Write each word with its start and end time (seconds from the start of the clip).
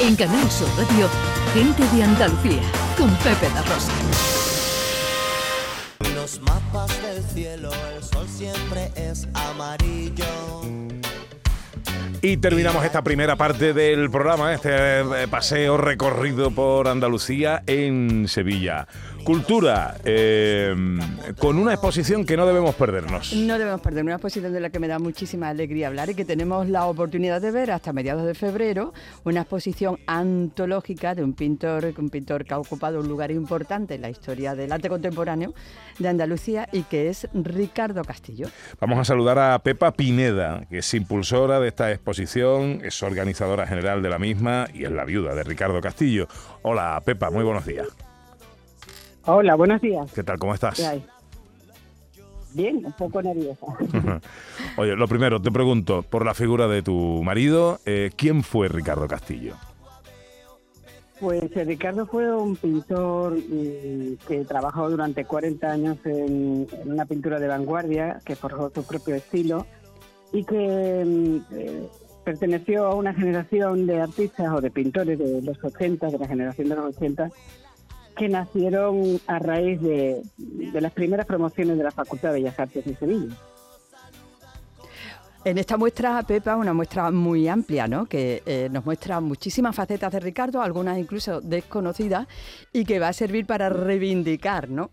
En 0.00 0.16
Canal 0.16 0.50
Sur 0.50 0.66
Radio, 0.78 1.08
Gente 1.52 1.82
de 1.94 2.02
Andalucía, 2.02 2.62
con 2.96 3.10
Pepe 3.16 3.48
La 3.54 3.60
Rosa. 3.62 3.92
Los 6.14 6.40
mapas 6.40 7.02
del 7.02 7.22
cielo, 7.22 7.70
el 7.94 8.02
sol 8.02 8.26
siempre 8.26 8.90
es 8.96 9.28
amarillo. 9.34 10.24
Y 12.22 12.38
terminamos 12.38 12.82
esta 12.84 13.02
primera 13.02 13.36
parte 13.36 13.74
del 13.74 14.10
programa, 14.10 14.54
este 14.54 15.00
eh, 15.00 15.28
paseo 15.30 15.76
recorrido 15.76 16.50
por 16.50 16.88
Andalucía 16.88 17.62
en 17.66 18.26
Sevilla. 18.26 18.86
Cultura, 19.24 19.96
eh, 20.04 20.74
con 21.38 21.58
una 21.58 21.72
exposición 21.72 22.24
que 22.24 22.36
no 22.36 22.46
debemos 22.46 22.74
perdernos. 22.74 23.34
No 23.34 23.58
debemos 23.58 23.80
perder 23.80 24.04
una 24.04 24.14
exposición 24.14 24.52
de 24.52 24.60
la 24.60 24.70
que 24.70 24.78
me 24.78 24.88
da 24.88 24.98
muchísima 24.98 25.48
alegría 25.48 25.88
hablar 25.88 26.10
y 26.10 26.14
que 26.14 26.24
tenemos 26.24 26.68
la 26.68 26.86
oportunidad 26.86 27.40
de 27.40 27.50
ver 27.50 27.70
hasta 27.70 27.92
mediados 27.92 28.24
de 28.24 28.34
febrero, 28.34 28.92
una 29.24 29.42
exposición 29.42 29.98
antológica 30.06 31.14
de 31.14 31.22
un 31.22 31.34
pintor, 31.34 31.92
un 31.98 32.10
pintor 32.10 32.44
que 32.44 32.54
ha 32.54 32.58
ocupado 32.58 33.00
un 33.00 33.08
lugar 33.08 33.30
importante 33.30 33.94
en 33.94 34.02
la 34.02 34.10
historia 34.10 34.54
del 34.54 34.72
arte 34.72 34.88
contemporáneo 34.88 35.54
de 35.98 36.08
Andalucía 36.08 36.68
y 36.72 36.82
que 36.82 37.08
es 37.08 37.28
Ricardo 37.34 38.02
Castillo. 38.04 38.48
Vamos 38.80 38.98
a 38.98 39.04
saludar 39.04 39.38
a 39.38 39.58
Pepa 39.58 39.92
Pineda, 39.92 40.66
que 40.68 40.78
es 40.78 40.94
impulsora 40.94 41.60
de 41.60 41.68
esta 41.68 41.92
exposición, 41.92 42.80
es 42.82 43.02
organizadora 43.02 43.66
general 43.66 44.02
de 44.02 44.08
la 44.08 44.18
misma 44.18 44.66
y 44.72 44.84
es 44.84 44.90
la 44.90 45.04
viuda 45.04 45.34
de 45.34 45.44
Ricardo 45.44 45.80
Castillo. 45.80 46.26
Hola 46.62 47.00
Pepa, 47.04 47.30
muy 47.30 47.44
buenos 47.44 47.66
días. 47.66 47.86
Hola, 49.32 49.54
buenos 49.54 49.80
días. 49.80 50.12
¿Qué 50.12 50.24
tal? 50.24 50.40
¿Cómo 50.40 50.54
estás? 50.54 50.74
¿Qué 50.74 50.84
hay? 50.84 51.04
Bien, 52.52 52.84
un 52.84 52.92
poco 52.92 53.22
nerviosa. 53.22 53.64
Oye, 54.76 54.96
lo 54.96 55.06
primero, 55.06 55.40
te 55.40 55.52
pregunto, 55.52 56.02
por 56.02 56.24
la 56.24 56.34
figura 56.34 56.66
de 56.66 56.82
tu 56.82 57.22
marido, 57.22 57.78
eh, 57.86 58.10
¿quién 58.16 58.42
fue 58.42 58.66
Ricardo 58.66 59.06
Castillo? 59.06 59.54
Pues 61.20 61.44
eh, 61.54 61.64
Ricardo 61.64 62.06
fue 62.06 62.34
un 62.34 62.56
pintor 62.56 63.34
mm, 63.34 64.16
que 64.26 64.44
trabajó 64.48 64.90
durante 64.90 65.24
40 65.24 65.70
años 65.70 65.98
en, 66.06 66.66
en 66.82 66.90
una 66.90 67.06
pintura 67.06 67.38
de 67.38 67.46
vanguardia, 67.46 68.18
que 68.24 68.34
forjó 68.34 68.72
su 68.74 68.84
propio 68.84 69.14
estilo 69.14 69.64
y 70.32 70.42
que 70.42 71.04
mm, 71.06 71.54
eh, 71.54 71.88
perteneció 72.24 72.86
a 72.86 72.96
una 72.96 73.14
generación 73.14 73.86
de 73.86 74.00
artistas 74.00 74.52
o 74.52 74.60
de 74.60 74.72
pintores 74.72 75.20
de 75.20 75.40
los 75.40 75.62
80, 75.62 76.08
de 76.08 76.18
la 76.18 76.26
generación 76.26 76.68
de 76.68 76.74
los 76.74 76.96
80, 76.96 77.30
que 78.20 78.28
nacieron 78.28 79.18
a 79.26 79.38
raíz 79.38 79.80
de, 79.80 80.20
de 80.36 80.80
las 80.82 80.92
primeras 80.92 81.24
promociones 81.24 81.78
de 81.78 81.84
la 81.84 81.90
Facultad 81.90 82.28
de 82.28 82.40
Bellas 82.40 82.60
Artes 82.60 82.84
de 82.84 82.94
Sevilla. 82.94 83.34
En 85.42 85.56
esta 85.56 85.78
muestra, 85.78 86.22
Pepa, 86.24 86.54
una 86.56 86.74
muestra 86.74 87.10
muy 87.10 87.48
amplia, 87.48 87.88
¿no? 87.88 88.04
Que 88.04 88.42
eh, 88.44 88.68
nos 88.70 88.84
muestra 88.84 89.20
muchísimas 89.20 89.74
facetas 89.74 90.12
de 90.12 90.20
Ricardo, 90.20 90.60
algunas 90.60 90.98
incluso 90.98 91.40
desconocidas, 91.40 92.26
y 92.74 92.84
que 92.84 92.98
va 92.98 93.08
a 93.08 93.14
servir 93.14 93.46
para 93.46 93.70
reivindicar, 93.70 94.68
¿no? 94.68 94.90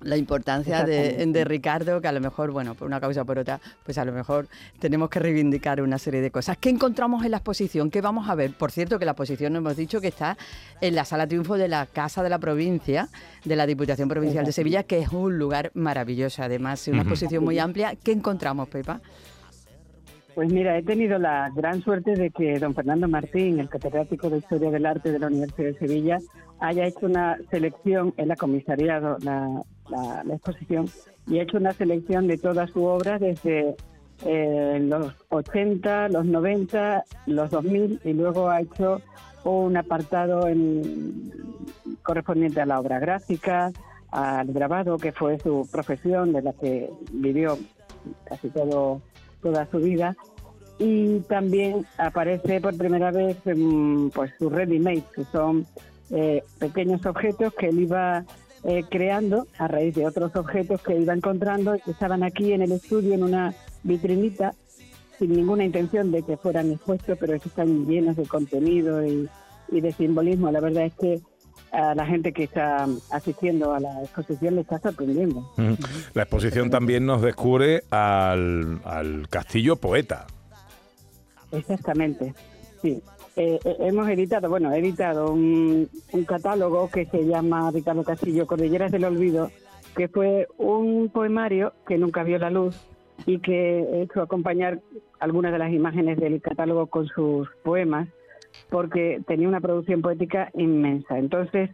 La 0.00 0.16
importancia 0.16 0.84
de, 0.84 1.26
de 1.26 1.44
Ricardo, 1.44 2.00
que 2.00 2.06
a 2.06 2.12
lo 2.12 2.20
mejor, 2.20 2.52
bueno, 2.52 2.74
por 2.74 2.86
una 2.86 3.00
causa 3.00 3.22
o 3.22 3.24
por 3.24 3.38
otra, 3.38 3.60
pues 3.84 3.98
a 3.98 4.04
lo 4.04 4.12
mejor 4.12 4.46
tenemos 4.78 5.10
que 5.10 5.18
reivindicar 5.18 5.80
una 5.80 5.98
serie 5.98 6.20
de 6.20 6.30
cosas. 6.30 6.56
¿Qué 6.56 6.70
encontramos 6.70 7.24
en 7.24 7.32
la 7.32 7.38
exposición? 7.38 7.90
¿Qué 7.90 8.00
vamos 8.00 8.28
a 8.28 8.36
ver? 8.36 8.52
Por 8.52 8.70
cierto, 8.70 8.98
que 8.98 9.04
la 9.04 9.12
exposición 9.12 9.56
hemos 9.56 9.76
dicho 9.76 10.00
que 10.00 10.08
está 10.08 10.38
en 10.80 10.94
la 10.94 11.04
Sala 11.04 11.26
Triunfo 11.26 11.56
de 11.58 11.66
la 11.66 11.86
Casa 11.86 12.22
de 12.22 12.30
la 12.30 12.38
Provincia, 12.38 13.08
de 13.44 13.56
la 13.56 13.66
Diputación 13.66 14.08
Provincial 14.08 14.44
de 14.44 14.52
Sevilla, 14.52 14.84
que 14.84 15.00
es 15.00 15.08
un 15.08 15.36
lugar 15.36 15.72
maravilloso. 15.74 16.42
Además, 16.44 16.86
una 16.86 17.02
exposición 17.02 17.42
muy 17.42 17.58
amplia. 17.58 17.96
¿Qué 17.96 18.12
encontramos, 18.12 18.68
Pepa? 18.68 19.00
Pues 20.38 20.52
mira, 20.52 20.78
he 20.78 20.84
tenido 20.84 21.18
la 21.18 21.50
gran 21.52 21.82
suerte 21.82 22.14
de 22.14 22.30
que 22.30 22.60
don 22.60 22.72
Fernando 22.72 23.08
Martín, 23.08 23.58
el 23.58 23.68
catedrático 23.68 24.30
de 24.30 24.38
Historia 24.38 24.70
del 24.70 24.86
Arte 24.86 25.10
de 25.10 25.18
la 25.18 25.26
Universidad 25.26 25.70
de 25.72 25.78
Sevilla, 25.80 26.18
haya 26.60 26.86
hecho 26.86 27.06
una 27.06 27.36
selección, 27.50 28.14
él 28.16 28.30
ha 28.30 28.36
comisariado 28.36 29.16
la, 29.24 29.64
la- 29.90 30.22
la 30.22 30.34
exposición, 30.34 30.86
y 31.26 31.40
ha 31.40 31.42
hecho 31.42 31.56
una 31.56 31.72
selección 31.72 32.28
de 32.28 32.38
toda 32.38 32.68
su 32.68 32.84
obra 32.84 33.18
desde 33.18 33.74
eh, 34.24 34.78
los 34.80 35.12
80, 35.30 36.08
los 36.10 36.24
90, 36.24 37.02
los 37.26 37.50
2000, 37.50 38.00
y 38.04 38.12
luego 38.12 38.48
ha 38.48 38.60
hecho 38.60 39.00
un 39.42 39.76
apartado 39.76 40.46
en- 40.46 41.32
correspondiente 42.04 42.60
a 42.60 42.66
la 42.66 42.78
obra 42.78 43.00
gráfica, 43.00 43.72
al 44.12 44.52
grabado, 44.52 44.98
que 44.98 45.10
fue 45.10 45.36
su 45.40 45.68
profesión 45.72 46.32
de 46.32 46.42
la 46.42 46.52
que 46.52 46.88
vivió 47.12 47.58
casi 48.24 48.48
todo 48.50 49.02
toda 49.42 49.66
su 49.70 49.78
vida. 49.78 50.16
Y 50.78 51.20
también 51.20 51.86
aparece 51.96 52.60
por 52.60 52.76
primera 52.76 53.10
vez 53.10 53.36
pues 54.14 54.32
su 54.38 54.48
ready 54.48 54.78
made 54.78 55.02
que 55.14 55.24
son 55.32 55.66
eh, 56.10 56.42
pequeños 56.58 57.04
objetos 57.04 57.52
que 57.54 57.68
él 57.68 57.80
iba 57.80 58.24
eh, 58.64 58.84
creando 58.88 59.46
a 59.58 59.66
raíz 59.66 59.94
de 59.94 60.06
otros 60.06 60.34
objetos 60.36 60.80
que 60.82 60.96
iba 60.96 61.14
encontrando. 61.14 61.76
Que 61.84 61.90
estaban 61.90 62.22
aquí 62.22 62.52
en 62.52 62.62
el 62.62 62.72
estudio 62.72 63.14
en 63.14 63.24
una 63.24 63.54
vitrinita 63.82 64.54
sin 65.18 65.32
ninguna 65.32 65.64
intención 65.64 66.12
de 66.12 66.22
que 66.22 66.36
fueran 66.36 66.70
expuestos 66.70 67.18
pero 67.18 67.34
están 67.34 67.86
llenos 67.86 68.16
de 68.16 68.26
contenido 68.26 69.04
y, 69.04 69.28
y 69.70 69.80
de 69.80 69.92
simbolismo. 69.92 70.52
La 70.52 70.60
verdad 70.60 70.84
es 70.84 70.94
que 70.94 71.20
a 71.72 71.94
la 71.94 72.06
gente 72.06 72.32
que 72.32 72.44
está 72.44 72.86
asistiendo 73.10 73.72
a 73.74 73.80
la 73.80 74.02
exposición 74.02 74.54
le 74.54 74.62
está 74.62 74.78
sorprendiendo. 74.78 75.50
La 76.14 76.22
exposición 76.22 76.70
también 76.70 77.06
nos 77.06 77.22
descubre 77.22 77.82
al, 77.90 78.80
al 78.84 79.28
Castillo 79.28 79.76
poeta. 79.76 80.26
Exactamente, 81.52 82.34
sí. 82.82 83.02
Eh, 83.36 83.58
eh, 83.64 83.76
hemos 83.80 84.08
editado, 84.08 84.48
bueno, 84.48 84.72
he 84.72 84.78
editado 84.78 85.32
un, 85.32 85.88
un 86.12 86.24
catálogo 86.24 86.90
que 86.90 87.06
se 87.06 87.24
llama 87.24 87.70
Ricardo 87.70 88.02
Castillo 88.02 88.46
Cordilleras 88.46 88.90
del 88.90 89.04
Olvido, 89.04 89.50
que 89.96 90.08
fue 90.08 90.48
un 90.58 91.08
poemario 91.08 91.72
que 91.86 91.98
nunca 91.98 92.24
vio 92.24 92.38
la 92.38 92.50
luz 92.50 92.76
y 93.26 93.38
que 93.38 93.80
he 93.80 94.02
hecho 94.02 94.22
acompañar 94.22 94.80
algunas 95.20 95.52
de 95.52 95.58
las 95.58 95.72
imágenes 95.72 96.18
del 96.18 96.40
catálogo 96.40 96.88
con 96.88 97.06
sus 97.06 97.48
poemas, 97.62 98.08
porque 98.70 99.20
tenía 99.26 99.48
una 99.48 99.60
producción 99.60 100.02
poética 100.02 100.50
inmensa. 100.54 101.18
Entonces, 101.18 101.70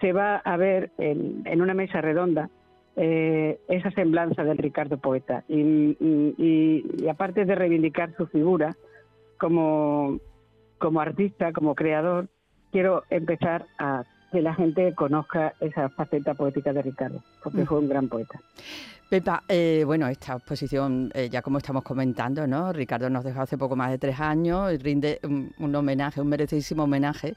se 0.00 0.12
va 0.12 0.36
a 0.36 0.56
ver 0.56 0.90
en, 0.98 1.42
en 1.44 1.62
una 1.62 1.74
mesa 1.74 2.00
redonda 2.00 2.50
eh, 2.96 3.58
esa 3.66 3.90
semblanza 3.90 4.44
del 4.44 4.58
Ricardo 4.58 4.98
Poeta. 4.98 5.42
Y, 5.48 7.08
aparte 7.10 7.44
de 7.44 7.54
reivindicar 7.56 8.14
su 8.16 8.26
figura 8.28 8.76
como, 9.38 10.20
como 10.78 11.00
artista, 11.00 11.52
como 11.52 11.74
creador, 11.74 12.28
quiero 12.70 13.02
empezar 13.10 13.66
a 13.78 14.04
que 14.34 14.42
la 14.42 14.52
gente 14.52 14.92
conozca 14.94 15.54
esa 15.60 15.88
faceta 15.90 16.34
poética 16.34 16.72
de 16.72 16.82
Ricardo, 16.82 17.22
porque 17.42 17.62
Mm. 17.62 17.66
fue 17.66 17.78
un 17.78 17.88
gran 17.88 18.08
poeta. 18.08 18.40
Pepa, 19.08 19.44
eh, 19.48 19.84
bueno, 19.86 20.08
esta 20.08 20.32
exposición, 20.34 21.12
eh, 21.14 21.28
ya 21.30 21.40
como 21.40 21.58
estamos 21.58 21.84
comentando, 21.84 22.44
¿no? 22.48 22.72
Ricardo 22.72 23.08
nos 23.08 23.22
dejó 23.22 23.42
hace 23.42 23.56
poco 23.56 23.76
más 23.76 23.90
de 23.92 23.98
tres 23.98 24.18
años 24.18 24.72
y 24.72 24.78
rinde 24.78 25.20
un, 25.22 25.52
un 25.58 25.74
homenaje, 25.76 26.20
un 26.20 26.26
merecidísimo 26.28 26.82
homenaje 26.82 27.34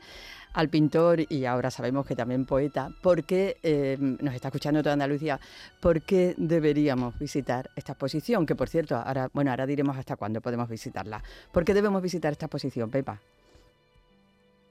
al 0.53 0.69
pintor 0.69 1.19
y 1.31 1.45
ahora 1.45 1.69
sabemos 1.69 2.07
que 2.07 2.15
también 2.15 2.45
poeta. 2.45 2.89
¿Por 3.03 3.23
qué, 3.25 3.57
eh, 3.61 3.95
nos 3.99 4.33
está 4.33 4.47
escuchando 4.47 4.81
toda 4.81 4.93
Andalucía, 4.93 5.39
por 5.79 6.01
qué 6.01 6.33
deberíamos 6.37 7.19
visitar 7.19 7.69
esta 7.75 7.91
exposición? 7.91 8.47
Que 8.47 8.55
por 8.55 8.69
cierto, 8.69 8.95
ahora, 8.95 9.29
bueno, 9.33 9.51
ahora 9.51 9.67
diremos 9.67 9.95
hasta 9.97 10.15
cuándo 10.15 10.41
podemos 10.41 10.67
visitarla. 10.67 11.21
¿Por 11.51 11.63
qué 11.63 11.75
debemos 11.75 12.01
visitar 12.01 12.31
esta 12.31 12.47
exposición, 12.47 12.89
Pepa? 12.89 13.19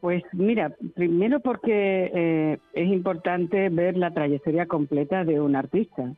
Pues 0.00 0.22
mira, 0.32 0.72
primero 0.94 1.40
porque 1.40 2.10
eh, 2.14 2.58
es 2.74 2.88
importante 2.88 3.68
ver 3.70 3.96
la 3.96 4.12
trayectoria 4.12 4.66
completa 4.66 5.24
de 5.24 5.40
un 5.40 5.56
artista. 5.56 6.12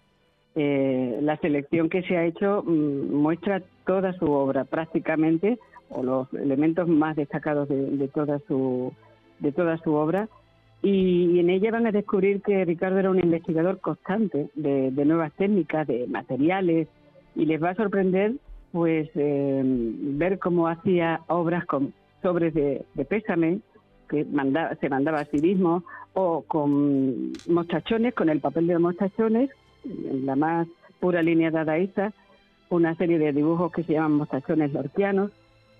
Eh, 0.54 1.18
la 1.22 1.36
selección 1.36 1.88
que 1.88 2.02
se 2.02 2.16
ha 2.16 2.24
hecho 2.24 2.62
mm, 2.66 3.14
muestra 3.14 3.62
toda 3.86 4.12
su 4.14 4.30
obra 4.30 4.64
prácticamente, 4.64 5.58
o 5.90 6.02
los 6.02 6.32
elementos 6.34 6.88
más 6.88 7.16
destacados 7.16 7.68
de, 7.68 8.08
toda 8.08 8.40
su 8.48 8.92
de 9.38 9.52
toda 9.52 9.78
su 9.78 9.94
obra, 9.94 10.28
y, 10.82 11.38
en 11.38 11.48
ella 11.48 11.70
van 11.70 11.86
a 11.86 11.92
descubrir 11.92 12.42
que 12.42 12.64
Ricardo 12.64 12.98
era 12.98 13.10
un 13.10 13.20
investigador 13.20 13.80
constante 13.80 14.50
de, 14.54 14.90
nuevas 15.04 15.32
técnicas, 15.34 15.86
de 15.86 16.06
materiales, 16.08 16.88
y 17.36 17.46
les 17.46 17.62
va 17.62 17.70
a 17.70 17.76
sorprender 17.76 18.34
pues 18.72 19.08
eh, 19.14 19.62
ver 19.64 20.38
cómo 20.38 20.68
hacía 20.68 21.20
obras 21.28 21.64
con 21.66 21.94
sobres 22.20 22.52
de 22.52 22.84
pésame 23.08 23.60
que 24.08 24.24
se 24.80 24.88
mandaba 24.88 25.20
a 25.20 25.24
sí 25.26 25.38
mismo 25.38 25.84
o 26.14 26.42
con 26.42 27.32
mostachones, 27.48 28.14
con 28.14 28.28
el 28.28 28.40
papel 28.40 28.66
de 28.66 28.78
mostachones, 28.78 29.50
en 29.84 30.26
la 30.26 30.36
más 30.36 30.66
pura 31.00 31.22
línea 31.22 31.50
dadaísta, 31.50 32.12
una 32.70 32.94
serie 32.96 33.18
de 33.18 33.32
dibujos 33.32 33.72
que 33.72 33.82
se 33.84 33.94
llaman 33.94 34.14
mostachones 34.14 34.72
lorquianos, 34.72 35.30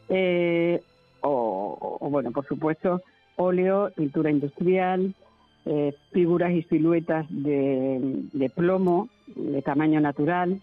eh, 0.09 0.81
o, 1.21 1.99
o, 2.01 2.11
bueno, 2.11 2.31
por 2.31 2.47
supuesto, 2.47 3.03
óleo, 3.37 3.91
pintura 3.97 4.31
industrial, 4.31 5.15
eh, 5.67 5.95
figuras 6.13 6.53
y 6.53 6.63
siluetas 6.63 7.27
de, 7.29 7.99
de 8.33 8.51
plomo 8.51 9.09
de 9.27 9.61
tamaño 9.61 10.01
natural 10.01 10.61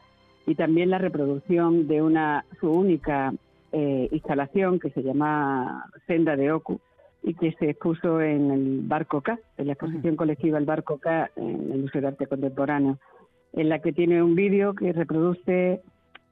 y 0.47 0.55
también 0.55 0.89
la 0.89 0.97
reproducción 0.97 1.87
de 1.87 2.01
una 2.01 2.45
su 2.59 2.71
única 2.71 3.33
eh, 3.71 4.07
instalación 4.11 4.79
que 4.79 4.89
se 4.91 5.03
llama 5.03 5.85
Senda 6.07 6.35
de 6.35 6.51
Oku 6.51 6.79
y 7.25 7.33
que 7.33 7.53
se 7.53 7.71
expuso 7.71 8.21
en 8.21 8.51
el 8.51 8.81
Barco 8.83 9.21
K, 9.21 9.39
en 9.57 9.65
la 9.65 9.73
exposición 9.73 10.15
colectiva 10.15 10.59
El 10.59 10.65
Barco 10.65 10.99
K 10.99 11.31
en 11.35 11.71
el 11.71 11.79
Museo 11.79 12.01
de 12.01 12.07
Arte 12.07 12.27
Contemporáneo, 12.27 12.99
en 13.53 13.67
la 13.69 13.79
que 13.79 13.93
tiene 13.93 14.21
un 14.21 14.35
vídeo 14.35 14.75
que 14.75 14.93
reproduce 14.93 15.81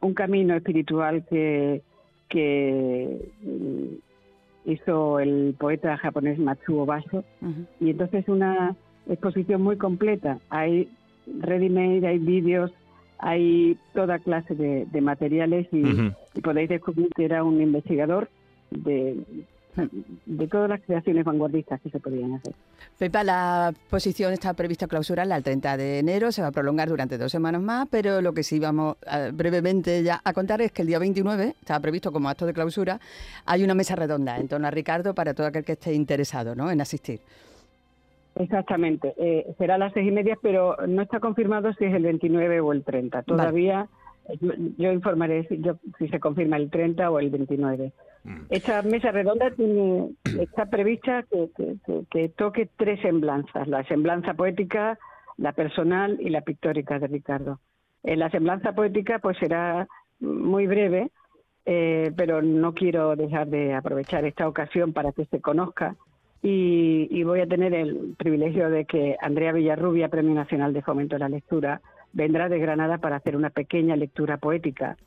un 0.01 0.13
camino 0.13 0.55
espiritual 0.55 1.25
que, 1.27 1.81
que 2.29 3.27
mm, 3.41 4.69
hizo 4.69 5.19
el 5.19 5.55
poeta 5.57 5.97
japonés 5.97 6.37
Matsuo 6.37 6.85
Basho. 6.85 7.23
Y 7.79 7.89
entonces 7.89 8.29
una 8.29 8.75
exposición 9.09 9.63
muy 9.63 9.77
completa. 9.77 10.37
Hay 10.51 10.89
ready-made, 11.25 12.05
hay 12.05 12.19
vídeos, 12.19 12.71
hay 13.17 13.79
toda 13.95 14.19
clase 14.19 14.53
de, 14.53 14.85
de 14.85 15.01
materiales 15.01 15.67
y 15.71 16.39
podéis 16.41 16.69
descubrir 16.69 17.09
que 17.15 17.25
era 17.25 17.43
un 17.43 17.59
investigador 17.61 18.29
de, 18.69 19.17
de 20.25 20.47
todas 20.47 20.69
las 20.69 20.81
creaciones 20.81 21.23
vanguardistas 21.25 21.81
que 21.81 21.89
se 21.89 21.99
podían 21.99 22.33
hacer. 22.33 22.53
Pepa, 22.97 23.23
la 23.23 23.69
exposición 23.71 24.33
está 24.33 24.53
prevista 24.53 24.87
clausurarla 24.87 25.35
el 25.35 25.43
30 25.43 25.77
de 25.77 25.99
enero, 25.99 26.31
se 26.31 26.41
va 26.41 26.49
a 26.49 26.51
prolongar 26.51 26.89
durante 26.89 27.17
dos 27.17 27.31
semanas 27.31 27.61
más, 27.61 27.87
pero 27.89 28.21
lo 28.21 28.33
que 28.33 28.43
sí 28.43 28.59
vamos 28.59 28.97
brevemente 29.33 30.03
ya 30.03 30.21
a 30.23 30.33
contar 30.33 30.61
es 30.61 30.71
que 30.71 30.83
el 30.83 30.87
día 30.89 30.99
29, 30.99 31.55
estaba 31.59 31.79
previsto 31.79 32.11
como 32.11 32.29
acto 32.29 32.45
de 32.45 32.53
clausura, 32.53 32.99
hay 33.45 33.63
una 33.63 33.73
mesa 33.73 33.95
redonda 33.95 34.37
en 34.37 34.47
torno 34.47 34.67
a 34.67 34.71
Ricardo 34.71 35.13
para 35.15 35.33
todo 35.33 35.47
aquel 35.47 35.63
que 35.63 35.73
esté 35.73 35.93
interesado 35.93 36.55
¿no? 36.55 36.69
en 36.71 36.81
asistir. 36.81 37.19
Exactamente. 38.35 39.13
Eh, 39.17 39.53
será 39.57 39.75
a 39.75 39.77
las 39.77 39.93
seis 39.93 40.07
y 40.07 40.11
media, 40.11 40.37
pero 40.41 40.75
no 40.87 41.01
está 41.03 41.19
confirmado 41.19 41.71
si 41.73 41.85
es 41.85 41.93
el 41.93 42.03
29 42.03 42.61
o 42.61 42.73
el 42.73 42.83
30. 42.83 43.21
Todavía 43.23 43.87
yo, 44.41 44.53
yo 44.77 44.91
informaré 44.91 45.47
si, 45.47 45.59
yo- 45.61 45.77
si 45.99 46.07
se 46.07 46.19
confirma 46.19 46.57
el 46.57 46.69
30 46.71 47.11
o 47.11 47.19
el 47.19 47.29
29. 47.29 47.91
Mm. 48.23 48.41
Esta 48.49 48.81
mesa 48.83 49.11
redonda 49.11 49.51
tiene, 49.51 50.09
está 50.41 50.65
prevista 50.67 51.23
que, 51.23 51.49
que- 51.55 51.75
que- 51.85 52.05
que 52.09 52.29
toque 52.29 52.69
tres 52.77 53.01
semblanzas, 53.01 53.67
la 53.67 53.83
semblanza 53.85 54.33
poética, 54.33 54.97
la 55.37 55.51
personal 55.53 56.17
y 56.19 56.29
la 56.29 56.41
pictórica 56.41 56.99
de 56.99 57.07
Ricardo. 57.07 57.59
Eh, 58.03 58.15
la 58.15 58.29
semblanza 58.29 58.73
poética 58.73 59.19
pues 59.19 59.37
será 59.37 59.87
muy 60.19 60.67
breve, 60.67 61.09
eh, 61.65 62.11
pero 62.15 62.41
no 62.41 62.73
quiero 62.73 63.15
dejar 63.15 63.47
de 63.47 63.73
aprovechar 63.73 64.25
esta 64.25 64.47
ocasión 64.47 64.93
para 64.93 65.11
que 65.11 65.25
se 65.25 65.39
conozca 65.41 65.95
y, 66.41 67.07
y 67.09 67.23
voy 67.23 67.39
a 67.39 67.47
tener 67.47 67.73
el 67.73 68.15
privilegio 68.17 68.69
de 68.69 68.83
que 68.85 69.15
Andrea 69.21 69.53
Villarrubia, 69.53 70.09
Premio 70.09 70.33
Nacional 70.33 70.73
de 70.73 70.81
Fomento 70.81 71.15
de 71.15 71.19
la 71.19 71.29
Lectura, 71.29 71.81
vendrá 72.11 72.49
de 72.49 72.59
Granada 72.59 72.97
para 72.97 73.15
hacer 73.15 73.35
una 73.37 73.49
pequeña 73.49 73.95
lectura 73.95 74.37
poética. 74.37 74.97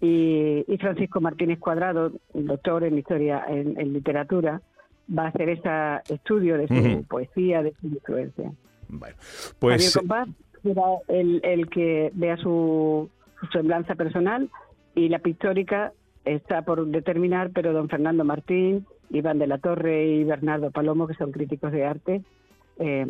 Y, 0.00 0.64
y 0.66 0.76
Francisco 0.78 1.20
Martínez 1.20 1.58
Cuadrado, 1.58 2.12
doctor 2.32 2.84
en 2.84 2.98
historia, 2.98 3.44
en, 3.48 3.80
en 3.80 3.92
literatura, 3.92 4.60
va 5.16 5.24
a 5.24 5.28
hacer 5.28 5.48
ese 5.48 5.68
estudio 6.12 6.58
de 6.58 6.68
su 6.68 7.04
poesía, 7.04 7.62
de 7.62 7.72
su 7.80 7.86
influencia. 7.86 8.52
Bueno, 8.88 9.16
Javier 9.16 9.54
pues 9.58 9.96
Compás 9.96 10.28
será 10.62 10.82
el, 11.08 11.40
el 11.42 11.68
que 11.68 12.10
vea 12.14 12.36
su, 12.36 13.08
su 13.40 13.46
semblanza 13.46 13.94
personal 13.94 14.50
y 14.94 15.08
la 15.08 15.18
pictórica 15.18 15.92
está 16.24 16.62
por 16.62 16.86
determinar, 16.86 17.50
pero 17.50 17.72
don 17.72 17.88
Fernando 17.88 18.24
Martín, 18.24 18.86
Iván 19.10 19.38
de 19.38 19.46
la 19.46 19.58
Torre 19.58 20.06
y 20.06 20.24
Bernardo 20.24 20.70
Palomo, 20.70 21.06
que 21.06 21.14
son 21.14 21.32
críticos 21.32 21.72
de 21.72 21.84
arte, 21.84 22.22
eh, 22.78 23.06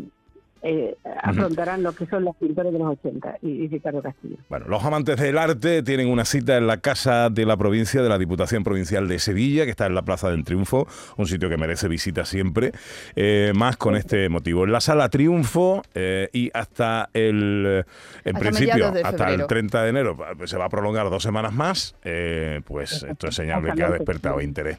eh, 0.64 0.96
afrontarán 1.22 1.82
lo 1.82 1.94
que 1.94 2.06
son 2.06 2.25
los 2.25 2.34
pintores 2.37 2.72
de 2.72 2.78
los 2.78 2.88
80 2.88 3.38
y, 3.43 3.49
y 3.49 3.69
Ricardo 3.69 4.02
Castillo. 4.02 4.37
Bueno, 4.49 4.66
los 4.66 4.82
amantes 4.82 5.20
del 5.20 5.37
arte 5.37 5.82
tienen 5.82 6.08
una 6.08 6.25
cita 6.25 6.56
en 6.56 6.66
la 6.66 6.78
Casa 6.78 7.28
de 7.28 7.44
la 7.44 7.56
Provincia 7.56 8.02
de 8.02 8.08
la 8.08 8.19
Diputación 8.19 8.64
Provincial 8.64 9.06
de 9.06 9.19
Sevilla, 9.19 9.64
que 9.64 9.70
está 9.70 9.87
en 9.87 9.94
la 9.94 10.02
Plaza 10.02 10.31
del 10.31 10.43
Triunfo, 10.44 10.88
un 11.19 11.26
sitio 11.26 11.50
que 11.50 11.58
merece 11.58 11.87
visita 11.87 12.25
siempre, 12.25 12.72
eh, 13.14 13.52
más 13.55 13.76
con 13.76 13.94
este 13.94 14.28
motivo. 14.31 14.64
En 14.64 14.72
la 14.72 14.81
Sala 14.81 15.11
Triunfo 15.11 15.82
eh, 15.94 16.31
y 16.32 16.50
hasta 16.55 17.10
el, 17.12 17.84
en 18.25 18.37
Hasta 18.37 18.38
principio, 18.38 18.87
hasta 18.87 19.08
el 19.10 19.17
febrero. 19.17 19.46
30 19.46 19.82
de 19.82 19.88
enero, 19.90 20.17
pues, 20.38 20.49
se 20.49 20.56
va 20.56 20.64
a 20.64 20.69
prolongar 20.70 21.10
dos 21.10 21.22
semanas 21.22 21.52
más, 21.52 21.94
eh, 22.05 22.62
pues 22.64 23.02
esto 23.02 23.28
es 23.28 23.34
señal 23.34 23.62
de 23.62 23.72
que 23.72 23.82
ha 23.82 23.90
despertado 23.90 24.40
interés. 24.40 24.78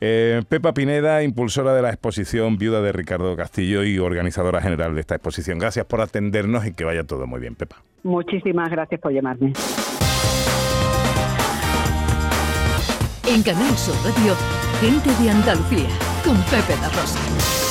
Eh, 0.00 0.42
Pepa 0.48 0.72
Pineda, 0.72 1.22
impulsora 1.22 1.74
de 1.74 1.82
la 1.82 1.90
exposición, 1.90 2.56
viuda 2.56 2.80
de 2.80 2.92
Ricardo 2.92 3.36
Castillo 3.36 3.84
y 3.84 3.98
organizadora 3.98 4.60
general 4.60 4.94
de 4.94 5.00
esta 5.00 5.17
exposición. 5.18 5.58
Gracias 5.58 5.84
por 5.86 6.00
atendernos 6.00 6.66
y 6.66 6.72
que 6.72 6.84
vaya 6.84 7.04
todo 7.04 7.26
muy 7.26 7.40
bien, 7.40 7.54
Pepa. 7.54 7.76
Muchísimas 8.02 8.70
gracias 8.70 9.00
por 9.00 9.12
llamarme. 9.12 9.52
En 13.26 13.42
Canal 13.42 13.76
Sur 13.76 13.94
Radio, 14.04 14.34
gente 14.80 15.10
de 15.22 15.30
Andalucía, 15.30 15.88
con 16.24 16.36
Pepe 16.44 16.80
da 16.80 16.88
Rosa. 16.88 17.67